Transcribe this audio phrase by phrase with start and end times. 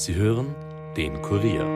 [0.00, 0.54] Sie hören
[0.96, 1.66] den Kurier.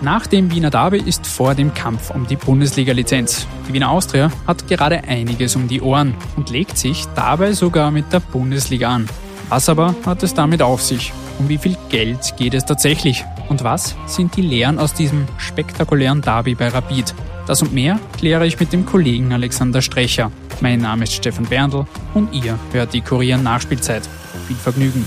[0.00, 3.48] Nach dem Wiener Derby ist vor dem Kampf um die Bundesliga-Lizenz.
[3.68, 8.12] Die Wiener Austria hat gerade einiges um die Ohren und legt sich dabei sogar mit
[8.12, 9.08] der Bundesliga an.
[9.48, 11.12] Was aber hat es damit auf sich?
[11.40, 13.24] Um wie viel Geld geht es tatsächlich?
[13.48, 17.12] Und was sind die Lehren aus diesem spektakulären Derby bei Rapid?
[17.46, 20.32] Das und mehr kläre ich mit dem Kollegen Alexander Strecher.
[20.62, 24.08] Mein Name ist Stefan Berndl und ihr hört die Kurier Nachspielzeit.
[24.46, 25.04] Viel Vergnügen.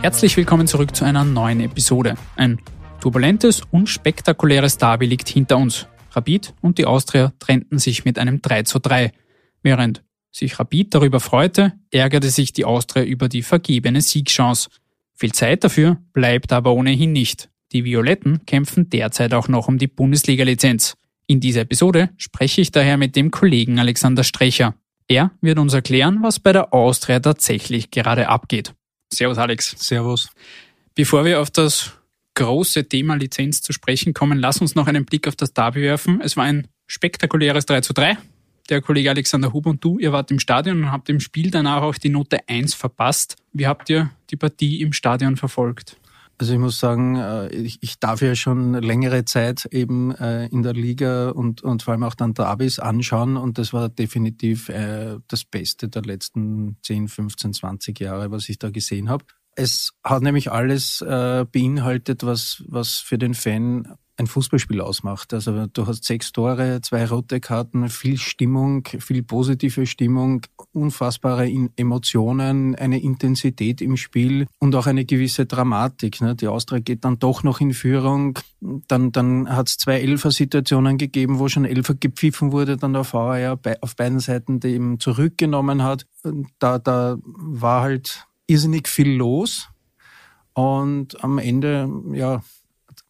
[0.00, 2.16] Herzlich willkommen zurück zu einer neuen Episode.
[2.34, 2.58] Ein
[3.00, 5.86] turbulentes und spektakuläres Derby liegt hinter uns.
[6.10, 9.12] Rapid und die Austria trennten sich mit einem 3 zu 3.
[9.62, 14.70] Während sich Rapid darüber freute, ärgerte sich die Austria über die vergebene Siegchance.
[15.14, 17.50] Viel Zeit dafür bleibt aber ohnehin nicht.
[17.72, 20.94] Die Violetten kämpfen derzeit auch noch um die Bundesliga-Lizenz.
[21.26, 24.74] In dieser Episode spreche ich daher mit dem Kollegen Alexander Strecher.
[25.08, 28.74] Er wird uns erklären, was bei der Austria tatsächlich gerade abgeht.
[29.12, 29.74] Servus Alex.
[29.78, 30.30] Servus.
[30.94, 31.92] Bevor wir auf das
[32.34, 36.20] große Thema Lizenz zu sprechen kommen, lass uns noch einen Blick auf das Derby werfen.
[36.22, 38.16] Es war ein spektakuläres 3 zu 3.
[38.68, 41.82] Der Kollege Alexander Huber und du, ihr wart im Stadion und habt im Spiel danach
[41.82, 43.36] auch die Note 1 verpasst.
[43.52, 45.96] Wie habt ihr die Partie im Stadion verfolgt?
[46.38, 50.72] Also ich muss sagen, äh, ich, darf ja schon längere Zeit eben äh, in der
[50.72, 55.44] Liga und, und vor allem auch dann Derbys anschauen und das war definitiv äh, das
[55.44, 59.24] Beste der letzten 10, 15, 20 Jahre, was ich da gesehen habe.
[59.54, 65.32] Es hat nämlich alles beinhaltet, was, was für den Fan ein Fußballspiel ausmacht.
[65.32, 72.74] Also du hast sechs Tore, zwei rote Karten, viel Stimmung, viel positive Stimmung, unfassbare Emotionen,
[72.74, 76.20] eine Intensität im Spiel und auch eine gewisse Dramatik.
[76.20, 76.34] Ne?
[76.34, 78.38] Die Austria geht dann doch noch in Führung.
[78.60, 83.58] Dann, dann hat es zwei Elfer-Situationen gegeben, wo schon Elfer gepfiffen wurde, dann der VR
[83.80, 86.06] auf beiden Seiten, eben zurückgenommen hat.
[86.58, 89.68] Da, da war halt irrsinnig viel los.
[90.52, 92.42] Und am Ende, ja,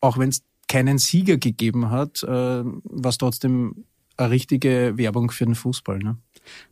[0.00, 3.84] auch wenn es keinen Sieger gegeben hat, äh, was trotzdem
[4.16, 5.98] eine richtige Werbung für den Fußball.
[5.98, 6.16] Ne?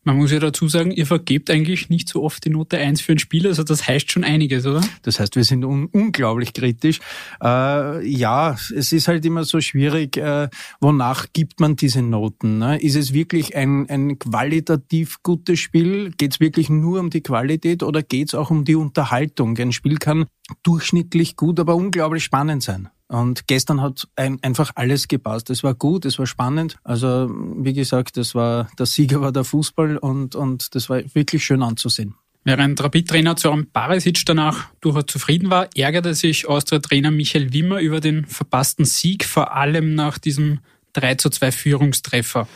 [0.04, 3.12] Man muss ja dazu sagen, ihr vergebt eigentlich nicht so oft die Note 1 für
[3.12, 4.80] ein Spiel, also das heißt schon einiges, oder?
[5.02, 7.00] Das heißt, wir sind un unglaublich kritisch.
[7.42, 10.48] Äh, ja, es ist halt immer so schwierig, äh,
[10.80, 12.58] wonach gibt man diese Noten?
[12.58, 12.80] Ne?
[12.80, 16.12] Ist es wirklich ein, ein qualitativ gutes Spiel?
[16.16, 19.56] Geht es wirklich nur um die Qualität oder geht es auch um die Unterhaltung?
[19.58, 20.26] Ein Spiel kann
[20.62, 22.88] durchschnittlich gut, aber unglaublich spannend sein.
[23.10, 25.50] Und gestern hat ein, einfach alles gepasst.
[25.50, 26.76] Es war gut, es war spannend.
[26.84, 31.44] Also wie gesagt, das war der Sieger war der Fußball und, und das war wirklich
[31.44, 32.14] schön anzusehen.
[32.44, 38.26] Während Rapid-Trainer Zoran Barisic danach durchaus zufrieden war, ärgerte sich Austria-Trainer Michael Wimmer über den
[38.26, 40.60] verpassten Sieg, vor allem nach diesem
[40.92, 42.46] 3 zu 2 Führungstreffer.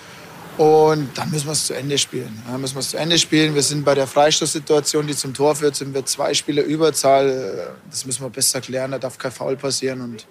[0.56, 2.42] Und dann müssen wir es zu Ende spielen.
[2.46, 3.54] Dann müssen wir es zu Ende spielen.
[3.54, 7.74] Wir sind bei der Freistoßsituation, die zum Tor führt, sind wir zwei Spieler Überzahl.
[7.90, 8.92] Das müssen wir besser klären.
[8.92, 10.00] Da darf kein Foul passieren.
[10.00, 10.26] Und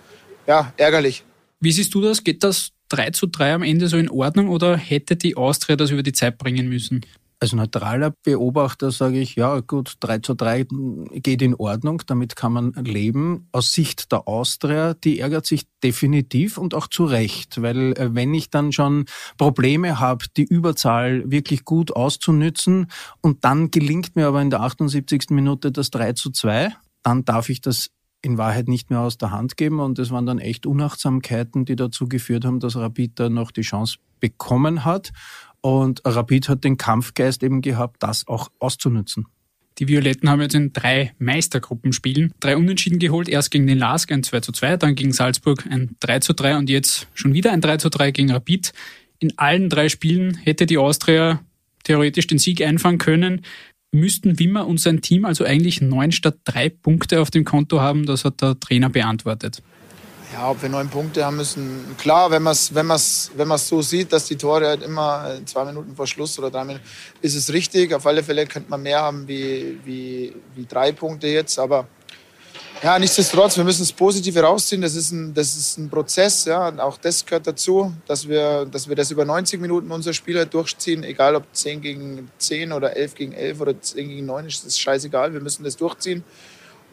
[0.48, 1.24] ja, ärgerlich.
[1.60, 2.24] Wie siehst du das?
[2.24, 5.92] Geht das 3 zu 3 am Ende so in Ordnung oder hätte die Austria das
[5.92, 7.02] über die Zeit bringen müssen?
[7.44, 10.66] Als neutraler Beobachter sage ich, ja gut, 3 zu 3
[11.12, 13.50] geht in Ordnung, damit kann man leben.
[13.52, 18.34] Aus Sicht der Austria, die ärgert sich definitiv und auch zu Recht, weil äh, wenn
[18.34, 22.88] ich dann schon Probleme habe, die Überzahl wirklich gut auszunützen
[23.20, 25.32] und dann gelingt mir aber in der 78.
[25.32, 27.90] Minute das 3 zu 2, dann darf ich das
[28.24, 29.80] in Wahrheit nicht mehr aus der Hand geben.
[29.80, 33.62] Und es waren dann echt Unachtsamkeiten, die dazu geführt haben, dass Rapid da noch die
[33.62, 35.12] Chance bekommen hat.
[35.62, 39.28] Und Rapid hat den Kampfgeist eben gehabt, das auch auszunutzen.
[39.80, 43.28] Die Violetten haben jetzt in drei Meistergruppenspielen drei Unentschieden geholt.
[43.28, 46.58] Erst gegen den LASK ein 2 zu 2, dann gegen Salzburg ein 3 zu 3
[46.58, 48.72] und jetzt schon wieder ein 3 zu 3 gegen Rapid.
[49.20, 51.42] In allen drei Spielen hätte die Austria
[51.84, 53.42] theoretisch den Sieg einfahren können
[53.94, 58.06] müssten Wimmer und sein Team also eigentlich neun statt drei Punkte auf dem Konto haben.
[58.06, 59.62] Das hat der Trainer beantwortet.
[60.34, 61.96] Ja, ob wir neun Punkte haben müssen.
[62.00, 65.96] Klar, wenn man es wenn wenn so sieht, dass die Tore halt immer zwei Minuten
[65.96, 66.84] vor Schluss oder drei Minuten,
[67.22, 67.94] ist es richtig.
[67.94, 71.60] Auf alle Fälle könnte man mehr haben wie, wie, wie drei Punkte jetzt.
[71.60, 71.88] Aber
[72.82, 74.82] ja, nichtsdestotrotz, wir müssen das Positive rausziehen.
[74.82, 76.46] Das ist ein, das ist ein Prozess.
[76.46, 76.68] Ja.
[76.68, 80.38] Und auch das gehört dazu, dass wir, dass wir das über 90 Minuten unser Spiel
[80.38, 81.04] halt durchziehen.
[81.04, 84.80] Egal ob 10 gegen 10 oder 11 gegen 11 oder 10 gegen 9, ist das
[84.80, 85.34] scheißegal.
[85.34, 86.24] Wir müssen das durchziehen.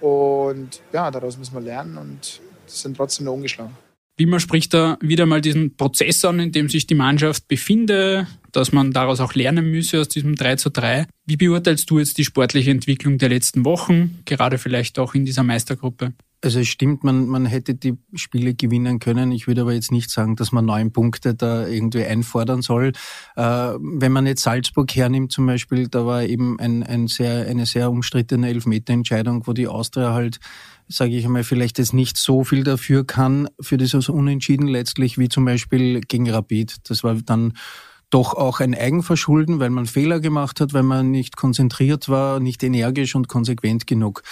[0.00, 3.76] Und ja, daraus müssen wir lernen und sind trotzdem nur ungeschlagen.
[4.20, 8.70] Wimmer spricht da wieder mal diesen Prozess an, in dem sich die Mannschaft befinde, dass
[8.70, 11.06] man daraus auch lernen müsse aus diesem 3 zu 3.
[11.24, 15.42] Wie beurteilst du jetzt die sportliche Entwicklung der letzten Wochen, gerade vielleicht auch in dieser
[15.42, 16.12] Meistergruppe?
[16.42, 19.30] Also es stimmt, man, man hätte die Spiele gewinnen können.
[19.30, 22.92] Ich würde aber jetzt nicht sagen, dass man neun Punkte da irgendwie einfordern soll.
[23.36, 27.66] Äh, wenn man jetzt Salzburg hernimmt zum Beispiel, da war eben ein, ein sehr, eine
[27.66, 30.40] sehr umstrittene Elfmeterentscheidung, wo die Austria halt,
[30.88, 35.28] sage ich einmal, vielleicht jetzt nicht so viel dafür kann, für dieses Unentschieden letztlich, wie
[35.28, 36.88] zum Beispiel gegen Rapid.
[36.88, 37.52] Das war dann
[38.10, 42.62] doch auch ein Eigenverschulden, weil man Fehler gemacht hat, weil man nicht konzentriert war, nicht
[42.62, 44.22] energisch und konsequent genug.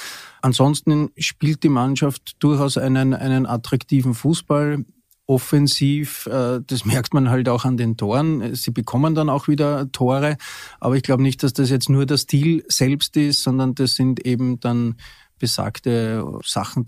[0.43, 4.85] Ansonsten spielt die Mannschaft durchaus einen, einen attraktiven Fußball.
[5.27, 8.55] Offensiv, äh, das merkt man halt auch an den Toren.
[8.55, 10.37] Sie bekommen dann auch wieder Tore,
[10.81, 14.25] aber ich glaube nicht, dass das jetzt nur der Stil selbst ist, sondern das sind
[14.25, 14.97] eben dann
[15.39, 16.85] besagte Sachen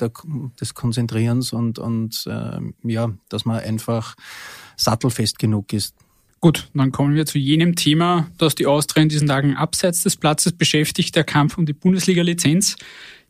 [0.61, 4.17] des Konzentrierens und, und äh, ja, dass man einfach
[4.77, 5.95] sattelfest genug ist.
[6.43, 10.17] Gut, dann kommen wir zu jenem Thema, das die Austria in diesen Tagen abseits des
[10.17, 12.77] Platzes beschäftigt, der Kampf um die Bundesliga-Lizenz.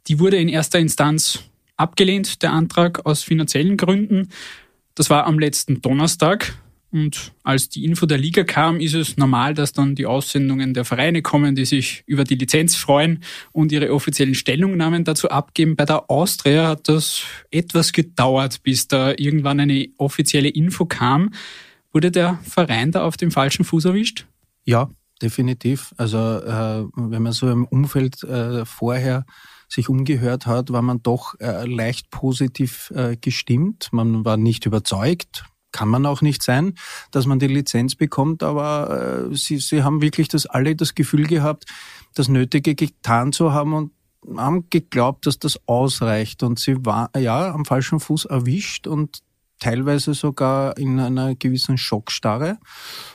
[0.06, 1.42] Die wurde in erster Instanz
[1.76, 4.28] abgelehnt, der Antrag aus finanziellen Gründen.
[4.94, 6.56] Das war am letzten Donnerstag.
[6.92, 10.84] Und als die Info der Liga kam, ist es normal, dass dann die Aussendungen der
[10.84, 13.22] Vereine kommen, die sich über die Lizenz freuen
[13.52, 15.76] und ihre offiziellen Stellungnahmen dazu abgeben.
[15.76, 21.30] Bei der Austria hat das etwas gedauert, bis da irgendwann eine offizielle Info kam.
[21.92, 24.26] Wurde der Verein da auf dem falschen Fuß erwischt?
[24.64, 24.90] Ja,
[25.20, 25.94] definitiv.
[25.96, 29.24] Also äh, wenn man so im Umfeld äh, vorher
[29.68, 33.88] sich umgehört hat, war man doch äh, leicht positiv äh, gestimmt.
[33.92, 36.74] Man war nicht überzeugt, kann man auch nicht sein,
[37.10, 41.26] dass man die Lizenz bekommt, aber äh, sie, sie haben wirklich das alle das Gefühl
[41.26, 41.66] gehabt,
[42.14, 43.92] das Nötige getan zu haben und
[44.36, 46.42] haben geglaubt, dass das ausreicht.
[46.42, 49.20] Und sie war ja am falschen Fuß erwischt und
[49.60, 52.58] teilweise sogar in einer gewissen Schockstarre.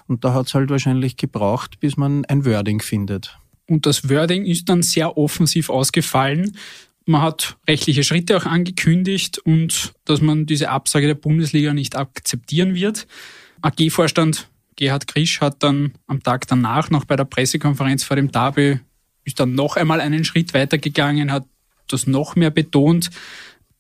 [0.08, 3.38] Und da hat es halt wahrscheinlich gebraucht, bis man ein Wording findet.
[3.68, 6.58] Und das Wording ist dann sehr offensiv ausgefallen.
[7.06, 12.74] Man hat rechtliche Schritte auch angekündigt und dass man diese Absage der Bundesliga nicht akzeptieren
[12.76, 13.08] wird.
[13.62, 18.80] AG-Vorstand Gerhard Krisch hat dann am Tag danach noch bei der Pressekonferenz vor dem Derby
[19.26, 21.46] ist dann noch einmal einen Schritt weitergegangen, hat
[21.88, 23.10] das noch mehr betont.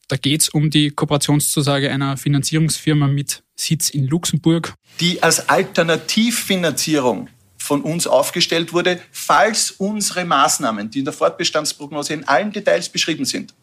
[0.07, 4.75] Da geht es um die Kooperationszusage einer Finanzierungsfirma mit Sitz in Luxemburg.
[5.00, 12.28] Die als Alternativfinanzierung von uns aufgestellt wurde, falls unsere Maßnahmen, die in der Fortbestandsprognose in
[12.28, 13.56] allen Details beschrieben sind,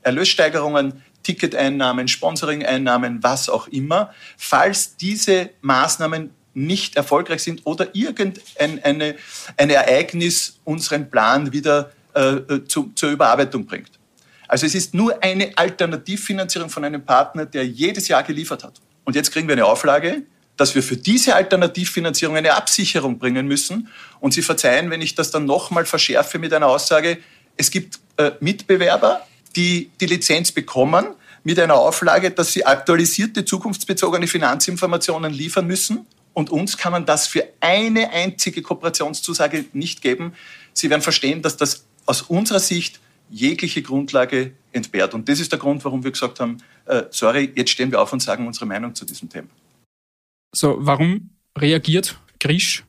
[0.00, 9.16] Erlössteigerungen, Ticketeinnahmen, Sponsoringeinnahmen, was auch immer, falls diese Maßnahmen nicht erfolgreich sind oder irgendein eine,
[9.58, 13.99] ein Ereignis unseren Plan wieder äh, äh zu, zur Überarbeitung bringt.
[14.50, 18.80] Also es ist nur eine Alternativfinanzierung von einem Partner, der jedes Jahr geliefert hat.
[19.04, 20.22] Und jetzt kriegen wir eine Auflage,
[20.56, 23.86] dass wir für diese Alternativfinanzierung eine Absicherung bringen müssen.
[24.18, 27.18] Und Sie verzeihen, wenn ich das dann nochmal verschärfe mit einer Aussage,
[27.56, 29.24] es gibt äh, Mitbewerber,
[29.54, 31.06] die die Lizenz bekommen
[31.44, 36.06] mit einer Auflage, dass sie aktualisierte zukunftsbezogene Finanzinformationen liefern müssen.
[36.34, 40.34] Und uns kann man das für eine einzige Kooperationszusage nicht geben.
[40.72, 42.98] Sie werden verstehen, dass das aus unserer Sicht
[43.30, 45.14] jegliche Grundlage entbehrt.
[45.14, 48.12] Und das ist der Grund, warum wir gesagt haben, äh, sorry, jetzt stehen wir auf
[48.12, 49.48] und sagen unsere Meinung zu diesem Thema.
[50.54, 52.84] So, warum reagiert Grisch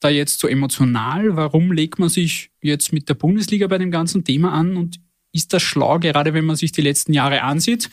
[0.00, 1.36] da jetzt so emotional?
[1.36, 5.00] Warum legt man sich jetzt mit der Bundesliga bei dem ganzen Thema an und
[5.32, 7.90] ist das schlau, gerade wenn man sich die letzten Jahre ansieht?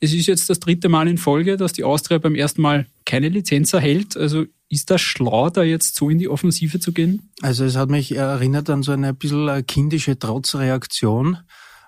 [0.00, 3.30] Es ist jetzt das dritte Mal in Folge, dass die Austria beim ersten Mal keine
[3.30, 4.16] Lizenz erhält.
[4.16, 7.30] Also ist das schlau, da jetzt so in die Offensive zu gehen?
[7.42, 11.38] Also es hat mich erinnert an so eine ein bisschen kindische Trotzreaktion.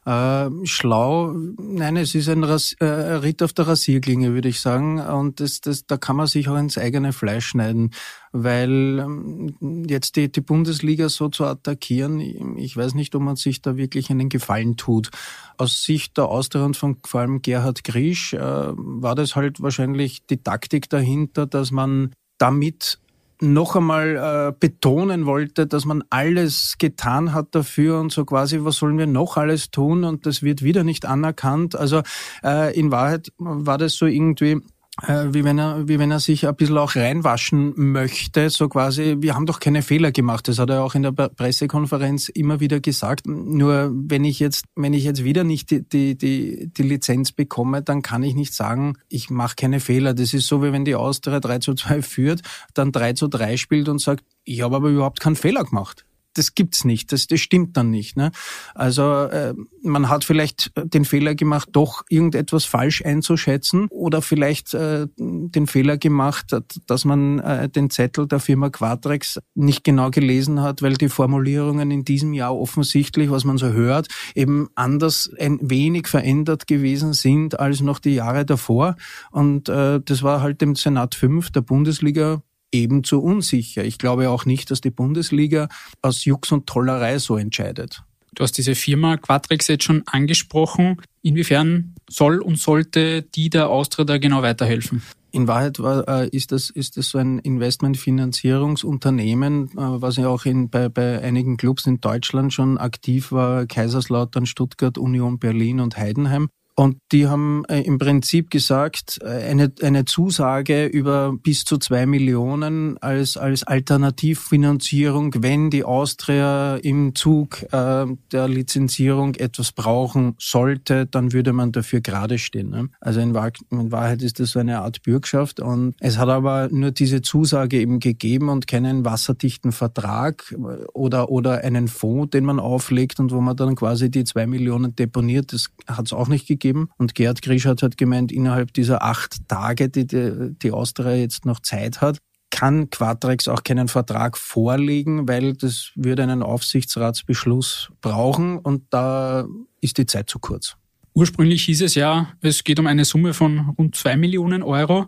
[0.09, 5.01] Äh, schlau, nein, es ist ein Ras äh, Ritt auf der Rasierklinge, würde ich sagen.
[5.01, 7.91] Und das, das, da kann man sich auch ins eigene Fleisch schneiden,
[8.33, 12.21] weil ähm, jetzt die, die Bundesliga so zu attackieren,
[12.57, 15.11] ich weiß nicht, ob man sich da wirklich einen Gefallen tut.
[15.59, 20.25] Aus Sicht der Austria und von vor allem Gerhard Griesch äh, war das halt wahrscheinlich
[20.27, 22.99] die Taktik dahinter, dass man damit
[23.41, 28.77] noch einmal äh, betonen wollte, dass man alles getan hat dafür und so quasi, was
[28.77, 31.77] sollen wir noch alles tun und das wird wieder nicht anerkannt.
[31.77, 32.03] Also
[32.43, 34.61] äh, in Wahrheit war das so irgendwie
[35.07, 39.35] wie wenn er, wie wenn er sich ein bisschen auch reinwaschen möchte, so quasi, wir
[39.35, 40.49] haben doch keine Fehler gemacht.
[40.49, 43.27] Das hat er auch in der Pressekonferenz immer wieder gesagt.
[43.27, 47.83] Nur wenn ich jetzt, wenn ich jetzt wieder nicht die, die, die, die Lizenz bekomme,
[47.83, 50.15] dann kann ich nicht sagen, ich mache keine Fehler.
[50.15, 52.43] Das ist so, wie wenn die Austria 3 zu 2 führt,
[52.75, 56.05] dann 3 zu 3 spielt und sagt, ich habe aber überhaupt keinen Fehler gemacht.
[56.35, 58.17] Das gibt's nicht, das, das stimmt dann nicht.
[58.17, 58.31] Ne?
[58.75, 65.07] Also äh, man hat vielleicht den Fehler gemacht, doch irgendetwas falsch einzuschätzen oder vielleicht äh,
[65.17, 66.57] den Fehler gemacht,
[66.87, 71.91] dass man äh, den Zettel der Firma Quatrex nicht genau gelesen hat, weil die Formulierungen
[71.91, 77.59] in diesem Jahr offensichtlich, was man so hört, eben anders ein wenig verändert gewesen sind
[77.59, 78.97] als noch die Jahre davor.
[79.31, 83.85] Und äh, das war halt dem Senat 5 der Bundesliga ebenso unsicher.
[83.85, 85.69] Ich glaube auch nicht, dass die Bundesliga
[86.03, 88.03] aus Jux und Tollerei so entscheidet.
[88.35, 91.01] Du hast diese Firma Quatrex jetzt schon angesprochen.
[91.23, 95.03] Inwiefern soll und sollte die der Austria da genau weiterhelfen?
[95.31, 100.47] In Wahrheit war, äh, ist, das, ist das so ein Investmentfinanzierungsunternehmen, äh, was ja auch
[100.47, 105.99] in, bei, bei einigen Clubs in Deutschland schon aktiv war, Kaiserslautern, Stuttgart, Union Berlin und
[105.99, 106.49] Heidenheim.
[106.79, 112.07] Und die haben äh, im Prinzip gesagt, äh, eine, eine Zusage über bis zu zwei
[112.07, 121.07] Millionen als, als Alternativfinanzierung, wenn die Austria im Zug äh, der Lizenzierung etwas brauchen sollte,
[121.07, 122.71] dann würde man dafür gerade stehen.
[122.71, 122.91] Ne?
[123.01, 125.59] Also in, Wahr in Wahrheit ist das so eine Art Bürgschaft.
[125.59, 130.55] Und es hat aber nur diese Zusage eben gegeben und keinen wasserdichten Vertrag
[130.95, 134.95] oder, oder einen Fonds, den man auflegt und wo man dann quasi die zwei Millionen
[134.95, 135.53] deponiert.
[135.53, 136.91] Das hat es auch nicht gegeben geben.
[136.99, 141.61] Und Gerd Grischert hat gemeint, innerhalb dieser acht Tage, die die, die Austria jetzt noch
[141.61, 142.19] Zeit hat,
[142.51, 149.47] kann Quatrex auch keinen Vertrag vorlegen, weil das würde einen Aufsichtsratsbeschluss brauchen und da
[149.81, 150.77] ist die Zeit zu kurz.
[151.15, 155.07] Ursprünglich hieß es ja, es geht um eine Summe von rund zwei Millionen Euro.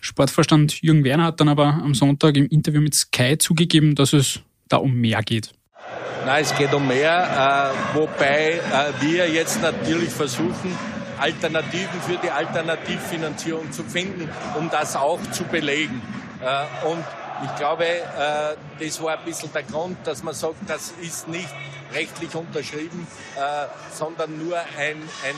[0.00, 4.40] Sportvorstand Jürgen Werner hat dann aber am Sonntag im Interview mit Sky zugegeben, dass es
[4.68, 5.52] da um mehr geht.
[6.26, 10.72] Nein, es geht um mehr, äh, wobei äh, wir jetzt natürlich versuchen,
[11.18, 14.28] Alternativen für die Alternativfinanzierung zu finden,
[14.58, 16.00] um das auch zu belegen.
[16.40, 17.04] Äh, und
[17.44, 21.48] ich glaube, äh, das war ein bisschen der Grund, dass man sagt, das ist nicht
[21.92, 25.36] rechtlich unterschrieben, äh, sondern nur ein, ein,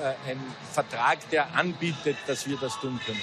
[0.00, 0.38] ein, ein
[0.72, 3.18] Vertrag, der anbietet, dass wir das tun können.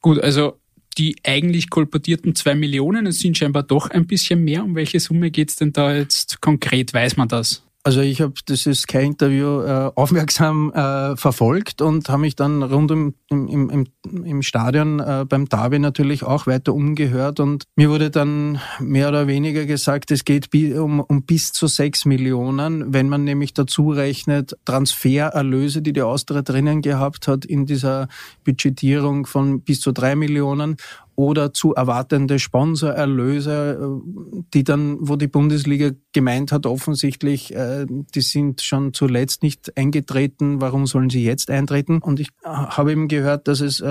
[0.00, 0.58] Gut, also
[0.98, 4.64] die eigentlich kolportierten zwei Millionen, es sind scheinbar doch ein bisschen mehr.
[4.64, 6.94] Um welche Summe geht es denn da jetzt konkret?
[6.94, 7.65] Weiß man das?
[7.86, 13.14] Also ich habe dieses Sky-Interview äh, aufmerksam äh, verfolgt und habe mich dann rund im,
[13.30, 13.86] im, im,
[14.24, 19.28] im Stadion äh, beim Derby natürlich auch weiter umgehört und mir wurde dann mehr oder
[19.28, 24.56] weniger gesagt, es geht um, um bis zu sechs Millionen, wenn man nämlich dazu rechnet
[24.64, 28.08] Transfererlöse, die die Austria drinnen gehabt hat in dieser
[28.42, 30.76] Budgetierung von bis zu drei Millionen
[31.16, 38.20] oder zu erwartende Sponsorerlöse, äh, die dann, wo die Bundesliga gemeint hat, offensichtlich, äh, die
[38.20, 41.98] sind schon zuletzt nicht eingetreten, warum sollen sie jetzt eintreten?
[41.98, 43.82] Und ich äh, habe eben gehört, dass es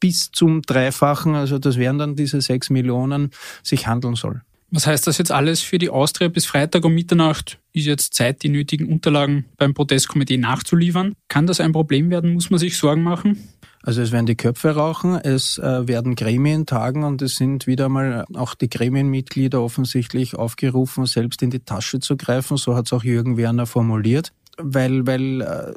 [0.00, 3.30] bis zum Dreifachen, also das wären dann diese sechs Millionen,
[3.62, 4.40] sich handeln soll.
[4.70, 7.60] Was heißt das jetzt alles für die Austria bis Freitag um Mitternacht?
[7.72, 11.14] Ist jetzt Zeit, die nötigen Unterlagen beim Protestkomitee nachzuliefern?
[11.28, 12.34] Kann das ein Problem werden?
[12.34, 13.38] Muss man sich Sorgen machen?
[13.86, 17.90] Also es werden die Köpfe rauchen, es äh, werden Gremien tagen und es sind wieder
[17.90, 22.56] mal auch die Gremienmitglieder offensichtlich aufgerufen, selbst in die Tasche zu greifen.
[22.56, 25.74] So hat es auch Jürgen Werner formuliert, weil, weil äh,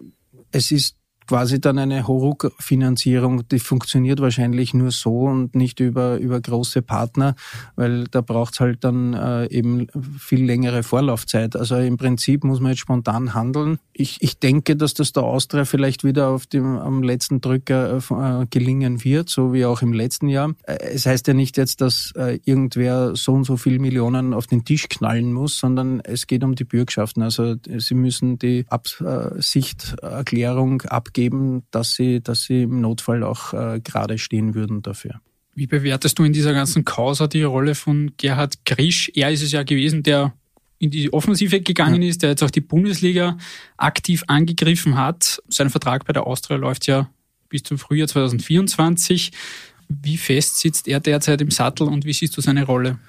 [0.51, 0.95] es ist
[1.27, 7.35] quasi dann eine Horuk-Finanzierung, die funktioniert wahrscheinlich nur so und nicht über, über große Partner,
[7.75, 11.55] weil da braucht's halt dann äh, eben viel längere Vorlaufzeit.
[11.55, 13.79] Also im Prinzip muss man jetzt spontan handeln.
[13.93, 18.45] Ich, ich denke, dass das der Austria vielleicht wieder auf dem, am letzten Drücker äh,
[18.49, 20.53] gelingen wird, so wie auch im letzten Jahr.
[20.63, 24.47] Äh, es heißt ja nicht jetzt, dass äh, irgendwer so und so viel Millionen auf
[24.47, 27.21] den Tisch knallen muss, sondern es geht um die Bürgschaften.
[27.21, 33.79] Also sie müssen die Absichterklärung abgeben geben, dass sie, dass sie im Notfall auch äh,
[33.83, 35.19] gerade stehen würden dafür.
[35.55, 39.11] Wie bewertest du in dieser ganzen Causa die Rolle von Gerhard Grisch?
[39.15, 40.33] Er ist es ja gewesen, der
[40.77, 42.09] in die Offensive gegangen ja.
[42.09, 43.35] ist, der jetzt auch die Bundesliga
[43.77, 45.41] aktiv angegriffen hat.
[45.49, 47.09] Sein Vertrag bei der Austria läuft ja
[47.49, 49.31] bis zum Frühjahr 2024.
[49.89, 52.99] Wie fest sitzt er derzeit im Sattel und wie siehst du seine Rolle?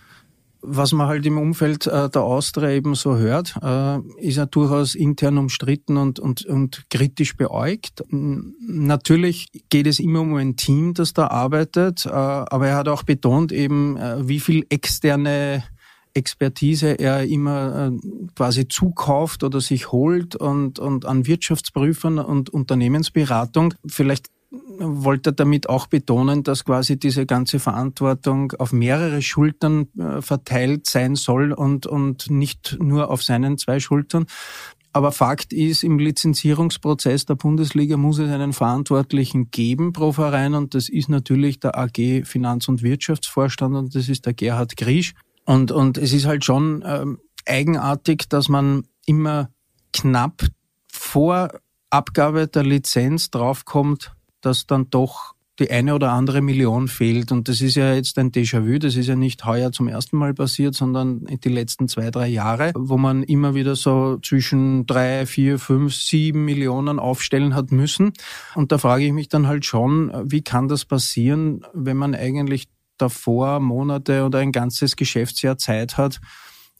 [0.60, 4.94] Was man halt im Umfeld äh, der Austria eben so hört, äh, ist er durchaus
[4.94, 8.04] intern umstritten und, und, und kritisch beäugt.
[8.10, 13.02] Natürlich geht es immer um ein Team, das da arbeitet, äh, aber er hat auch
[13.02, 13.96] betont eben,
[14.28, 15.64] wie viel externe
[16.14, 17.92] Expertise er immer
[18.34, 23.74] quasi zukauft oder sich holt und, und an Wirtschaftsprüfern und Unternehmensberatung.
[23.86, 30.86] Vielleicht wollte damit auch betonen, dass quasi diese ganze Verantwortung auf mehrere Schultern äh, verteilt
[30.86, 34.26] sein soll und, und nicht nur auf seinen zwei Schultern.
[34.92, 40.74] Aber Fakt ist, im Lizenzierungsprozess der Bundesliga muss es einen Verantwortlichen geben pro Verein und
[40.74, 45.14] das ist natürlich der AG Finanz- und Wirtschaftsvorstand und das ist der Gerhard Griesch.
[45.44, 49.50] Und, und es ist halt schon ähm, eigenartig, dass man immer
[49.92, 50.42] knapp
[50.90, 51.50] vor
[51.90, 57.32] Abgabe der Lizenz draufkommt, dass dann doch die eine oder andere Million fehlt.
[57.32, 58.78] Und das ist ja jetzt ein Déjà-vu.
[58.78, 62.72] Das ist ja nicht heuer zum ersten Mal passiert, sondern die letzten zwei, drei Jahre,
[62.76, 68.12] wo man immer wieder so zwischen drei, vier, fünf, sieben Millionen aufstellen hat müssen.
[68.54, 72.68] Und da frage ich mich dann halt schon, wie kann das passieren, wenn man eigentlich
[72.96, 76.20] davor Monate oder ein ganzes Geschäftsjahr Zeit hat,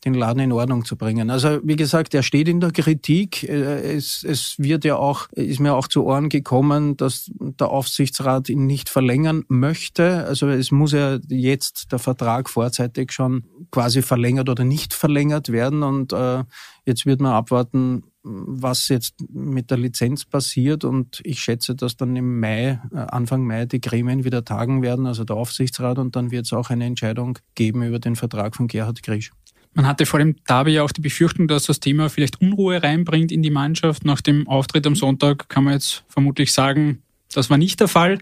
[0.05, 1.31] den Laden in Ordnung zu bringen.
[1.31, 3.43] Also wie gesagt, er steht in der Kritik.
[3.43, 8.49] Äh, es, es wird ja auch, ist mir auch zu Ohren gekommen, dass der Aufsichtsrat
[8.49, 10.25] ihn nicht verlängern möchte.
[10.26, 15.83] Also es muss ja jetzt der Vertrag vorzeitig schon quasi verlängert oder nicht verlängert werden.
[15.83, 16.45] Und äh,
[16.85, 20.85] jetzt wird man abwarten, was jetzt mit der Lizenz passiert.
[20.85, 25.07] Und ich schätze, dass dann im Mai, äh, Anfang Mai, die Gremien wieder tagen werden,
[25.07, 25.99] also der Aufsichtsrat.
[25.99, 29.33] Und dann wird es auch eine Entscheidung geben über den Vertrag von Gerhard Grisch.
[29.78, 33.30] Man hatte vor dem Derby ja auch die Befürchtung, dass das Thema vielleicht Unruhe reinbringt
[33.30, 34.04] in die Mannschaft.
[34.04, 37.00] Nach dem Auftritt am Sonntag kann man jetzt vermutlich sagen,
[37.32, 38.18] das war nicht der Fall.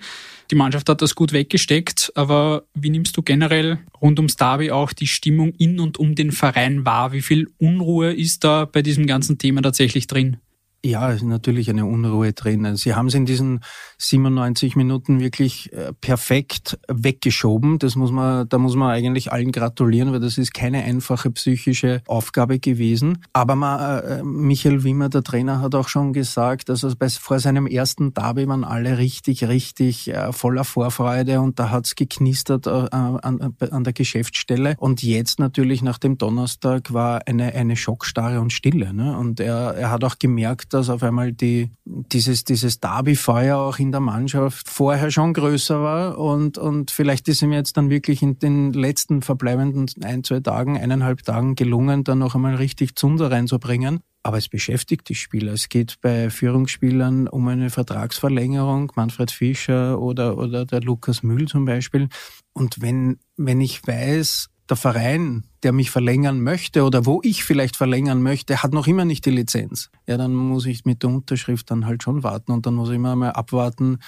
[0.50, 4.92] Die Mannschaft hat das gut weggesteckt, aber wie nimmst du generell rund ums Derby auch
[4.92, 7.12] die Stimmung in und um den Verein wahr?
[7.12, 10.36] Wie viel Unruhe ist da bei diesem ganzen Thema tatsächlich drin?
[10.84, 12.76] Ja, natürlich eine Unruhe drin.
[12.76, 13.60] Sie haben es in diesen
[13.98, 17.80] 97 Minuten wirklich äh, perfekt weggeschoben.
[17.80, 22.02] Das muss man, da muss man eigentlich allen gratulieren, weil das ist keine einfache psychische
[22.06, 23.24] Aufgabe gewesen.
[23.32, 27.66] Aber man, äh, Michael Wimmer, der Trainer, hat auch schon gesagt, dass bei, vor seinem
[27.66, 33.84] ersten Derby waren alle richtig, richtig äh, voller Vorfreude und da hat's geknistert an, an
[33.84, 34.76] der Geschäftsstelle.
[34.78, 38.94] Und jetzt natürlich nach dem Donnerstag war eine, eine Schockstarre und Stille.
[38.94, 39.16] Ne?
[39.16, 43.92] Und er, er hat auch gemerkt, dass auf einmal die, dieses, dieses Derby-Feuer auch in
[43.92, 48.38] der Mannschaft vorher schon größer war und, und vielleicht ist ihm jetzt dann wirklich in
[48.38, 54.00] den letzten verbleibenden ein, zwei Tagen, eineinhalb Tagen gelungen, dann noch einmal richtig Zunder reinzubringen.
[54.22, 55.52] Aber es beschäftigt die Spieler.
[55.52, 61.64] Es geht bei Führungsspielern um eine Vertragsverlängerung, Manfred Fischer oder, oder der Lukas Mühl zum
[61.64, 62.08] Beispiel.
[62.52, 67.76] Und wenn, wenn ich weiß, der Verein, der mich verlängern möchte oder wo ich vielleicht
[67.76, 69.90] verlängern möchte, hat noch immer nicht die Lizenz.
[70.06, 72.96] Ja, dann muss ich mit der Unterschrift dann halt schon warten und dann muss ich
[72.96, 73.98] immer mal abwarten,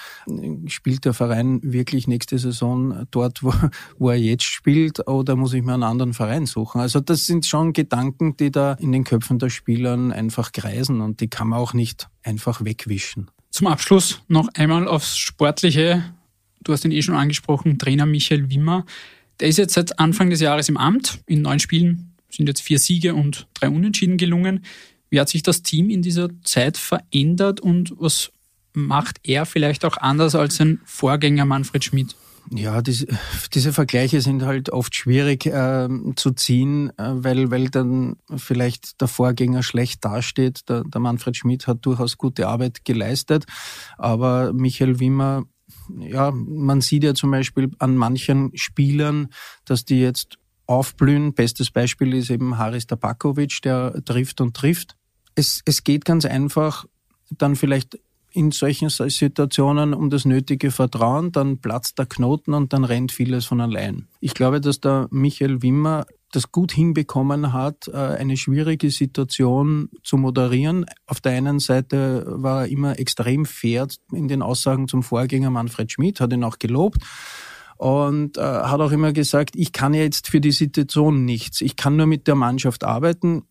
[0.67, 3.53] spielt der Verein wirklich nächste Saison dort, wo,
[3.97, 6.81] wo er jetzt spielt oder muss ich mir einen anderen Verein suchen?
[6.81, 11.21] Also das sind schon Gedanken, die da in den Köpfen der Spielern einfach kreisen und
[11.21, 13.31] die kann man auch nicht einfach wegwischen.
[13.49, 16.03] Zum Abschluss noch einmal aufs Sportliche.
[16.61, 18.85] Du hast ihn eh schon angesprochen, Trainer Michael Wimmer.
[19.39, 21.19] Der ist jetzt seit Anfang des Jahres im Amt.
[21.25, 24.65] In neun Spielen sind jetzt vier Siege und drei Unentschieden gelungen.
[25.09, 28.31] Wie hat sich das Team in dieser Zeit verändert und was
[28.73, 32.15] macht er vielleicht auch anders als sein Vorgänger Manfred Schmidt?
[32.51, 33.05] Ja, diese,
[33.53, 39.07] diese Vergleiche sind halt oft schwierig äh, zu ziehen, äh, weil, weil dann vielleicht der
[39.07, 40.67] Vorgänger schlecht dasteht.
[40.67, 43.45] Der, der Manfred Schmidt hat durchaus gute Arbeit geleistet,
[43.97, 45.43] aber Michael Wimmer
[45.99, 49.29] ja, man sieht ja zum Beispiel an manchen Spielern,
[49.65, 51.33] dass die jetzt aufblühen.
[51.33, 54.95] Bestes Beispiel ist eben Haris Tabakovic, der trifft und trifft.
[55.35, 56.85] Es, es geht ganz einfach
[57.37, 57.99] dann vielleicht
[58.31, 63.45] in solchen Situationen um das nötige Vertrauen, dann platzt der Knoten und dann rennt vieles
[63.45, 64.07] von allein.
[64.19, 70.17] Ich glaube, dass der Michael Wimmer das gut hinbekommen hat, äh, eine schwierige Situation zu
[70.17, 70.85] moderieren.
[71.07, 75.91] Auf der einen Seite war er immer extrem fair in den Aussagen zum Vorgänger Manfred
[75.91, 77.03] Schmidt, hat ihn auch gelobt
[77.77, 81.61] und äh, hat auch immer gesagt, ich kann ja jetzt für die Situation nichts.
[81.61, 83.43] Ich kann nur mit der Mannschaft arbeiten.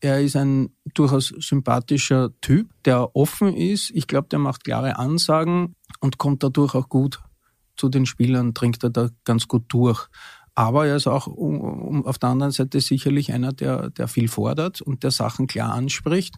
[0.00, 3.90] Er ist ein durchaus sympathischer Typ, der offen ist.
[3.94, 7.20] Ich glaube, der macht klare Ansagen und kommt dadurch auch gut
[7.76, 10.08] zu den Spielern, dringt er da ganz gut durch.
[10.56, 14.26] Aber er ist auch um, um, auf der anderen Seite sicherlich einer, der, der viel
[14.26, 16.34] fordert und der Sachen klar anspricht.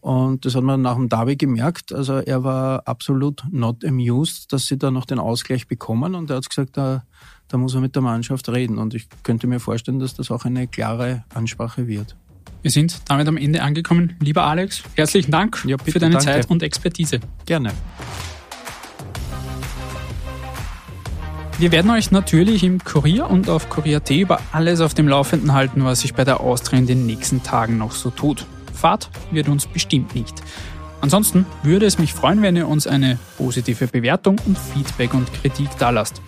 [0.00, 1.90] Und das hat man nach dem Derby gemerkt.
[1.90, 6.14] Also er war absolut not amused, dass sie da noch den Ausgleich bekommen.
[6.14, 7.04] Und er hat gesagt, da,
[7.48, 8.76] da muss er mit der Mannschaft reden.
[8.76, 12.16] Und ich könnte mir vorstellen, dass das auch eine klare Ansprache wird.
[12.60, 14.14] Wir sind damit am Ende angekommen.
[14.20, 16.26] Lieber Alex, herzlichen Dank ja, bitte, für deine danke.
[16.26, 17.20] Zeit und Expertise.
[17.46, 17.72] Gerne.
[21.58, 25.84] Wir werden euch natürlich im Kurier und auf Kurier.at über alles auf dem Laufenden halten,
[25.84, 28.44] was sich bei der Austria in den nächsten Tagen noch so tut.
[28.72, 30.34] Fahrt wird uns bestimmt nicht.
[31.00, 35.68] Ansonsten würde es mich freuen, wenn ihr uns eine positive Bewertung und Feedback und Kritik
[35.78, 36.20] dalasst.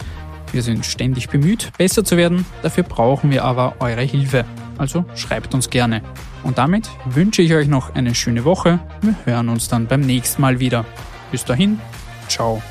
[0.52, 4.44] Wir sind ständig bemüht, besser zu werden, dafür brauchen wir aber eure Hilfe.
[4.78, 6.02] Also schreibt uns gerne.
[6.44, 8.78] Und damit wünsche ich euch noch eine schöne Woche.
[9.24, 10.84] Wir hören uns dann beim nächsten Mal wieder.
[11.32, 11.80] Bis dahin,
[12.28, 12.62] ciao.